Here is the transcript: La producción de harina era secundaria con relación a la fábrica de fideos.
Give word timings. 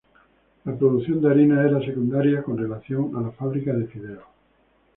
La 0.63 0.75
producción 0.75 1.21
de 1.21 1.29
harina 1.29 1.61
era 1.63 1.79
secundaria 1.79 2.41
con 2.41 2.57
relación 2.57 3.15
a 3.15 3.21
la 3.21 3.29
fábrica 3.29 3.71
de 3.71 3.85
fideos. 3.85 4.23